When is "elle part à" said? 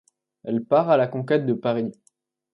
0.43-0.97